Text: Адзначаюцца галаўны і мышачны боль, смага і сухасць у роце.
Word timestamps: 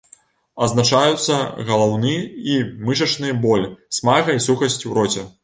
Адзначаюцца 0.67 1.35
галаўны 1.67 2.15
і 2.55 2.57
мышачны 2.89 3.31
боль, 3.45 3.69
смага 4.01 4.29
і 4.41 4.43
сухасць 4.49 4.81
у 4.91 4.99
роце. 4.99 5.29